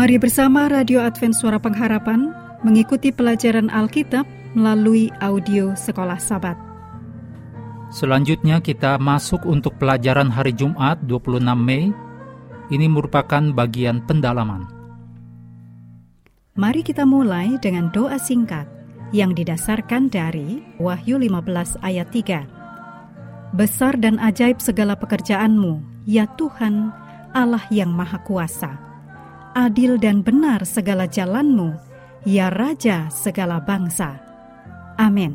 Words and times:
Mari 0.00 0.16
bersama 0.16 0.64
Radio 0.64 1.04
Advent 1.04 1.36
Suara 1.36 1.60
Pengharapan 1.60 2.32
mengikuti 2.64 3.12
pelajaran 3.12 3.68
Alkitab 3.68 4.24
melalui 4.56 5.12
audio 5.20 5.76
Sekolah 5.76 6.16
Sabat. 6.16 6.56
Selanjutnya 7.92 8.64
kita 8.64 8.96
masuk 8.96 9.44
untuk 9.44 9.76
pelajaran 9.76 10.32
hari 10.32 10.56
Jumat 10.56 11.04
26 11.04 11.44
Mei. 11.52 11.92
Ini 12.72 12.88
merupakan 12.88 13.44
bagian 13.52 14.00
pendalaman. 14.08 14.64
Mari 16.56 16.80
kita 16.80 17.04
mulai 17.04 17.60
dengan 17.60 17.92
doa 17.92 18.16
singkat 18.16 18.64
yang 19.12 19.36
didasarkan 19.36 20.08
dari 20.08 20.64
Wahyu 20.80 21.20
15 21.20 21.76
ayat 21.84 22.08
3. 22.08 23.52
Besar 23.52 24.00
dan 24.00 24.16
ajaib 24.16 24.64
segala 24.64 24.96
pekerjaanmu, 24.96 26.08
ya 26.08 26.24
Tuhan, 26.40 26.88
Allah 27.36 27.68
yang 27.68 27.92
Maha 27.92 28.16
Kuasa. 28.24 28.89
Adil 29.50 29.98
dan 29.98 30.22
benar 30.22 30.62
segala 30.62 31.10
jalanmu, 31.10 31.74
ya 32.22 32.54
Raja 32.54 33.10
segala 33.10 33.58
bangsa. 33.58 34.22
Amin. 34.94 35.34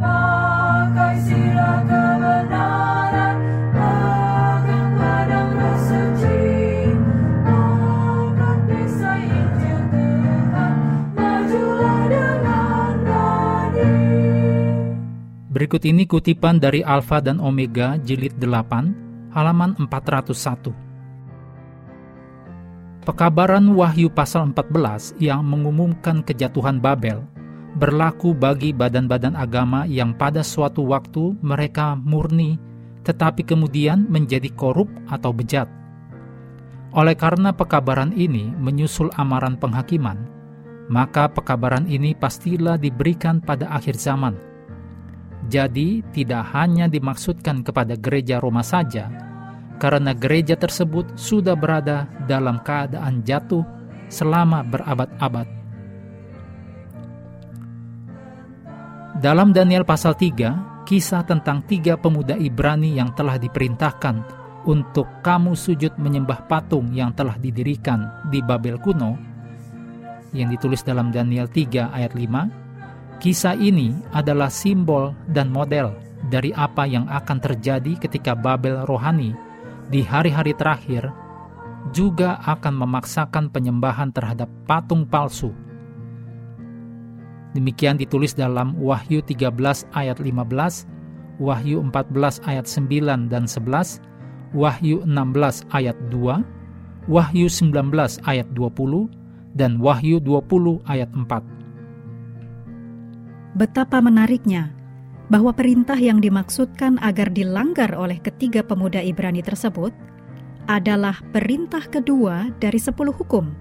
Pakai 0.00 1.20
sirah 1.28 1.84
kebenaran 1.84 3.36
Pegang 3.68 4.88
pedang 4.96 5.50
Berikut 15.52 15.82
ini 15.84 16.08
kutipan 16.08 16.56
dari 16.56 16.80
Alfa 16.80 17.20
dan 17.20 17.36
Omega 17.44 18.00
jilid 18.00 18.40
8, 18.40 19.36
halaman 19.36 19.76
401. 19.76 20.89
Pekabaran 23.00 23.64
Wahyu 23.72 24.12
pasal 24.12 24.52
14 24.52 25.16
yang 25.24 25.40
mengumumkan 25.40 26.20
kejatuhan 26.20 26.84
Babel 26.84 27.24
berlaku 27.80 28.36
bagi 28.36 28.76
badan-badan 28.76 29.32
agama 29.40 29.88
yang 29.88 30.12
pada 30.12 30.44
suatu 30.44 30.84
waktu 30.84 31.32
mereka 31.40 31.96
murni 31.96 32.60
tetapi 33.00 33.48
kemudian 33.48 34.04
menjadi 34.12 34.52
korup 34.52 34.92
atau 35.08 35.32
bejat. 35.32 35.64
Oleh 36.92 37.16
karena 37.16 37.54
pekabaran 37.54 38.12
ini 38.12 38.50
menyusul 38.52 39.08
amaran 39.16 39.56
penghakiman, 39.56 40.18
maka 40.90 41.30
pekabaran 41.30 41.86
ini 41.86 42.12
pastilah 42.12 42.76
diberikan 42.76 43.38
pada 43.38 43.70
akhir 43.70 43.96
zaman. 43.96 44.34
Jadi, 45.48 46.04
tidak 46.12 46.52
hanya 46.52 46.86
dimaksudkan 46.90 47.64
kepada 47.64 47.96
gereja 47.96 48.42
Roma 48.42 48.60
saja, 48.60 49.08
karena 49.80 50.12
gereja 50.12 50.60
tersebut 50.60 51.16
sudah 51.16 51.56
berada 51.56 52.04
dalam 52.28 52.60
keadaan 52.60 53.24
jatuh 53.24 53.64
selama 54.12 54.60
berabad-abad. 54.60 55.48
Dalam 59.20 59.56
Daniel 59.56 59.88
pasal 59.88 60.16
3, 60.16 60.84
kisah 60.84 61.24
tentang 61.24 61.64
tiga 61.64 61.96
pemuda 61.96 62.36
Ibrani 62.36 62.96
yang 62.96 63.16
telah 63.16 63.40
diperintahkan 63.40 64.16
untuk 64.68 65.08
kamu 65.24 65.56
sujud 65.56 65.96
menyembah 65.96 66.44
patung 66.44 66.92
yang 66.92 67.16
telah 67.16 67.40
didirikan 67.40 68.28
di 68.28 68.44
Babel 68.44 68.76
kuno, 68.76 69.16
yang 70.36 70.52
ditulis 70.52 70.84
dalam 70.84 71.08
Daniel 71.08 71.48
3 71.48 71.96
ayat 71.96 72.12
5, 72.12 73.20
kisah 73.20 73.56
ini 73.56 73.92
adalah 74.12 74.52
simbol 74.52 75.16
dan 75.28 75.52
model 75.52 75.96
dari 76.28 76.52
apa 76.52 76.84
yang 76.84 77.08
akan 77.08 77.38
terjadi 77.40 77.96
ketika 77.96 78.36
Babel 78.36 78.84
rohani 78.84 79.49
di 79.90 80.06
hari-hari 80.06 80.54
terakhir 80.54 81.10
juga 81.90 82.38
akan 82.46 82.86
memaksakan 82.86 83.50
penyembahan 83.50 84.14
terhadap 84.14 84.46
patung 84.64 85.04
palsu 85.04 85.50
Demikian 87.50 87.98
ditulis 87.98 88.30
dalam 88.38 88.78
Wahyu 88.78 89.26
13 89.26 89.50
ayat 89.90 90.22
15, 90.22 90.86
Wahyu 91.42 91.82
14 91.82 92.46
ayat 92.46 92.66
9 92.70 93.26
dan 93.26 93.50
11, 93.50 93.98
Wahyu 94.54 95.02
16 95.02 95.66
ayat 95.74 95.98
2, 96.14 96.46
Wahyu 97.10 97.46
19 97.50 97.90
ayat 98.22 98.46
20, 98.54 99.10
dan 99.58 99.82
Wahyu 99.82 100.22
20 100.22 100.78
ayat 100.86 101.10
4. 101.10 101.42
Betapa 103.58 103.98
menariknya 103.98 104.70
bahwa 105.30 105.54
perintah 105.54 105.94
yang 105.94 106.18
dimaksudkan 106.18 106.98
agar 106.98 107.30
dilanggar 107.30 107.94
oleh 107.94 108.18
ketiga 108.18 108.66
pemuda 108.66 108.98
Ibrani 108.98 109.40
tersebut 109.46 109.94
adalah 110.66 111.22
perintah 111.30 111.86
kedua 111.86 112.50
dari 112.58 112.82
sepuluh 112.82 113.14
hukum. 113.14 113.54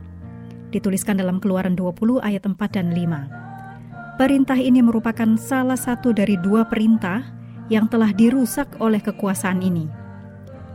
Dituliskan 0.73 1.21
dalam 1.21 1.37
keluaran 1.37 1.77
20 1.77 2.21
ayat 2.25 2.45
4 2.45 2.57
dan 2.73 2.93
5. 2.93 4.17
Perintah 4.17 4.59
ini 4.59 4.83
merupakan 4.83 5.37
salah 5.39 5.79
satu 5.79 6.11
dari 6.11 6.35
dua 6.41 6.67
perintah 6.67 7.23
yang 7.71 7.87
telah 7.87 8.11
dirusak 8.11 8.67
oleh 8.81 8.99
kekuasaan 8.99 9.63
ini. 9.63 9.87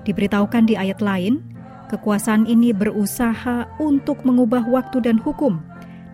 Diberitahukan 0.08 0.64
di 0.64 0.74
ayat 0.78 1.04
lain, 1.04 1.42
kekuasaan 1.92 2.48
ini 2.48 2.72
berusaha 2.72 3.68
untuk 3.82 4.24
mengubah 4.24 4.64
waktu 4.64 5.04
dan 5.04 5.20
hukum 5.20 5.60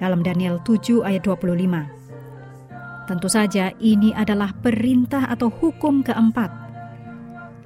dalam 0.02 0.24
Daniel 0.26 0.58
7 0.66 1.06
ayat 1.06 1.22
25. 1.22 2.00
Tentu 3.10 3.26
saja 3.26 3.75
ini 3.82 4.15
adalah 4.15 4.54
perintah 4.54 5.26
atau 5.26 5.50
hukum 5.50 6.06
keempat. 6.06 6.47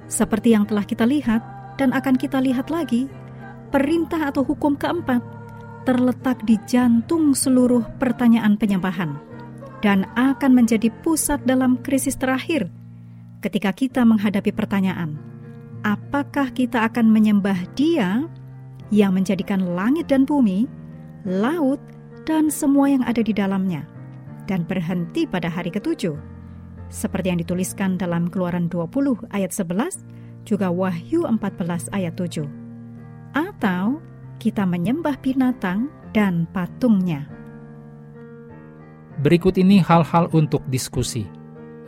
Seperti 0.09 0.57
yang 0.57 0.65
telah 0.65 0.81
kita 0.81 1.05
lihat 1.05 1.45
dan 1.77 1.93
akan 1.93 2.17
kita 2.17 2.41
lihat 2.41 2.73
lagi, 2.73 3.05
perintah 3.69 4.33
atau 4.33 4.41
hukum 4.41 4.73
keempat 4.73 5.21
terletak 5.85 6.41
di 6.49 6.57
jantung 6.65 7.37
seluruh 7.37 7.85
pertanyaan 8.01 8.57
penyembahan 8.57 9.21
dan 9.85 10.09
akan 10.17 10.57
menjadi 10.57 10.89
pusat 11.05 11.45
dalam 11.45 11.77
krisis 11.77 12.17
terakhir 12.17 12.65
ketika 13.45 13.69
kita 13.69 14.01
menghadapi 14.01 14.49
pertanyaan, 14.49 15.13
apakah 15.85 16.49
kita 16.49 16.89
akan 16.89 17.05
menyembah 17.13 17.69
Dia 17.77 18.25
yang 18.89 19.13
menjadikan 19.13 19.61
langit 19.77 20.09
dan 20.09 20.25
bumi, 20.25 20.65
laut, 21.21 21.77
dan 22.25 22.49
semua 22.49 22.89
yang 22.89 23.05
ada 23.05 23.21
di 23.21 23.29
dalamnya, 23.29 23.85
dan 24.45 24.65
berhenti 24.65 25.25
pada 25.25 25.49
hari 25.49 25.69
ketujuh, 25.73 26.35
seperti 26.89 27.33
yang 27.33 27.39
dituliskan 27.41 27.97
dalam 27.97 28.29
Keluaran 28.29 28.69
20 28.69 29.25
ayat 29.33 29.51
11, 29.51 30.05
juga 30.45 30.69
Wahyu 30.69 31.25
14 31.25 31.89
ayat 31.89 32.13
7. 32.13 32.45
Atau 33.33 33.99
kita 34.37 34.63
menyembah 34.63 35.17
binatang 35.19 35.89
dan 36.13 36.45
patungnya. 36.53 37.25
Berikut 39.19 39.57
ini 39.57 39.81
hal-hal 39.81 40.29
untuk 40.35 40.61
diskusi. 40.69 41.25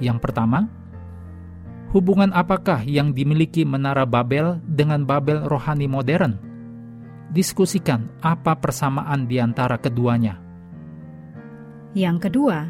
Yang 0.02 0.18
pertama, 0.24 0.66
hubungan 1.92 2.32
apakah 2.34 2.82
yang 2.88 3.12
dimiliki 3.12 3.68
Menara 3.68 4.08
Babel 4.08 4.64
dengan 4.66 5.04
Babel 5.04 5.46
rohani 5.46 5.86
modern? 5.86 6.40
Diskusikan 7.28 8.08
apa 8.24 8.56
persamaan 8.56 9.28
di 9.28 9.38
antara 9.44 9.76
keduanya. 9.76 10.47
Yang 11.98 12.30
kedua, 12.30 12.70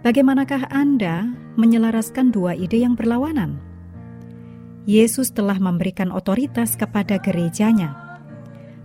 bagaimanakah 0.00 0.72
Anda 0.72 1.28
menyelaraskan 1.60 2.32
dua 2.32 2.56
ide 2.56 2.80
yang 2.80 2.96
berlawanan? 2.96 3.60
Yesus 4.88 5.36
telah 5.36 5.60
memberikan 5.60 6.08
otoritas 6.08 6.72
kepada 6.72 7.20
gerejanya, 7.20 7.92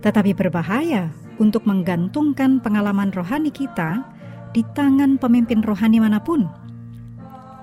tetapi 0.04 0.36
berbahaya 0.36 1.08
untuk 1.40 1.64
menggantungkan 1.64 2.60
pengalaman 2.60 3.08
rohani 3.08 3.48
kita 3.48 4.04
di 4.52 4.60
tangan 4.76 5.16
pemimpin 5.16 5.64
rohani 5.64 5.96
mana 5.96 6.20
pun. 6.20 6.44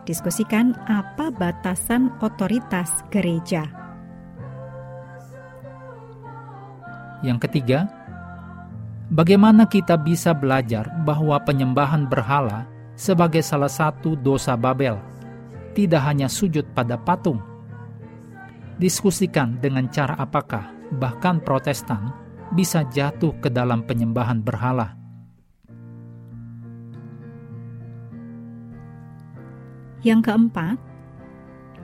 Diskusikan 0.09 0.73
apa 0.89 1.29
batasan 1.29 2.09
otoritas 2.17 3.05
gereja. 3.13 3.69
Yang 7.21 7.45
ketiga, 7.45 8.04
bagaimana 9.15 9.63
kita 9.63 9.95
bisa 9.95 10.35
belajar 10.35 10.91
bahwa 11.07 11.39
penyembahan 11.39 12.03
berhala 12.03 12.67
sebagai 12.99 13.39
salah 13.39 13.71
satu 13.71 14.19
dosa 14.19 14.59
Babel, 14.59 14.99
tidak 15.71 16.03
hanya 16.03 16.27
sujud 16.27 16.67
pada 16.75 16.99
patung. 16.99 17.39
Diskusikan 18.75 19.55
dengan 19.63 19.87
cara 19.87 20.19
apakah 20.19 20.75
bahkan 20.99 21.39
Protestan 21.39 22.11
bisa 22.51 22.83
jatuh 22.91 23.31
ke 23.39 23.47
dalam 23.47 23.87
penyembahan 23.87 24.43
berhala 24.43 24.99
Yang 30.05 30.29
keempat, 30.29 30.77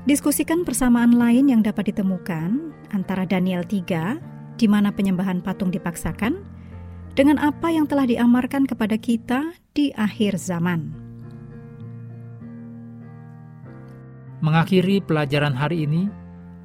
diskusikan 0.06 0.62
persamaan 0.62 1.18
lain 1.18 1.50
yang 1.50 1.66
dapat 1.66 1.90
ditemukan 1.90 2.70
antara 2.94 3.26
Daniel 3.26 3.66
3, 3.66 4.62
di 4.62 4.70
mana 4.70 4.94
penyembahan 4.94 5.42
patung 5.42 5.74
dipaksakan, 5.74 6.51
dengan 7.12 7.38
apa 7.40 7.68
yang 7.72 7.88
telah 7.88 8.08
diamarkan 8.08 8.64
kepada 8.64 8.96
kita 8.96 9.52
di 9.76 9.92
akhir 9.92 10.40
zaman. 10.40 10.92
Mengakhiri 14.42 15.06
pelajaran 15.06 15.54
hari 15.54 15.86
ini, 15.86 16.10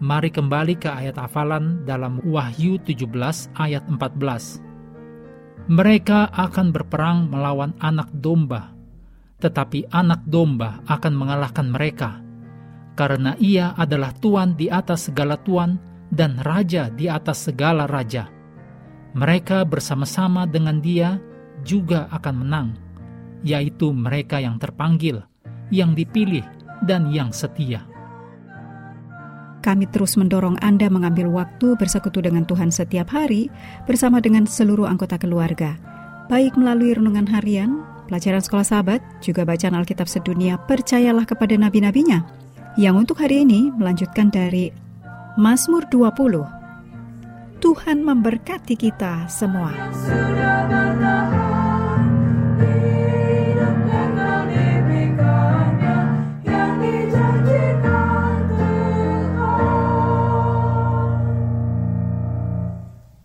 mari 0.01 0.33
kembali 0.33 0.81
ke 0.81 0.89
ayat 0.89 1.21
hafalan 1.21 1.85
dalam 1.85 2.25
Wahyu 2.25 2.81
17 2.81 3.53
ayat 3.53 3.85
14. 3.85 4.65
Mereka 5.67 6.31
akan 6.33 6.67
berperang 6.73 7.29
melawan 7.29 7.77
anak 7.83 8.09
domba, 8.17 8.73
tetapi 9.43 9.93
anak 9.93 10.25
domba 10.25 10.81
akan 10.89 11.13
mengalahkan 11.13 11.69
mereka, 11.69 12.23
karena 12.97 13.37
ia 13.37 13.77
adalah 13.77 14.15
Tuan 14.17 14.57
di 14.57 14.73
atas 14.73 15.13
segala 15.13 15.37
tuan 15.37 15.77
dan 16.09 16.39
Raja 16.41 16.89
di 16.89 17.11
atas 17.11 17.51
segala 17.51 17.85
raja. 17.85 18.36
Mereka 19.17 19.65
bersama-sama 19.65 20.45
dengan 20.45 20.77
Dia 20.85 21.17
juga 21.65 22.05
akan 22.13 22.35
menang, 22.45 22.69
yaitu 23.41 23.89
mereka 23.97 24.37
yang 24.37 24.61
terpanggil, 24.61 25.25
yang 25.73 25.97
dipilih, 25.97 26.45
dan 26.85 27.09
yang 27.09 27.33
setia. 27.33 27.81
Kami 29.65 29.89
terus 29.89 30.21
mendorong 30.21 30.61
Anda 30.61 30.93
mengambil 30.93 31.33
waktu 31.33 31.81
bersekutu 31.81 32.21
dengan 32.21 32.45
Tuhan 32.45 32.69
setiap 32.69 33.09
hari 33.09 33.49
bersama 33.89 34.21
dengan 34.21 34.45
seluruh 34.45 34.85
anggota 34.85 35.17
keluarga, 35.17 35.81
baik 36.29 36.55
melalui 36.61 36.93
renungan 36.93 37.25
harian, 37.27 37.83
pelajaran 38.13 38.45
sekolah 38.45 38.69
sahabat, 38.69 39.01
juga 39.25 39.49
bacaan 39.49 39.81
Alkitab 39.81 40.07
sedunia, 40.07 40.61
percayalah 40.69 41.25
kepada 41.25 41.57
nabi-nabinya, 41.57 42.21
yang 42.77 43.01
untuk 43.01 43.19
hari 43.19 43.49
ini 43.49 43.73
melanjutkan 43.73 44.29
dari 44.29 44.71
Mazmur 45.41 45.89
20. 45.89 46.56
Tuhan 47.57 48.05
memberkati 48.05 48.77
kita 48.77 49.29
semua. 49.33 49.73
Sudah 49.93 51.36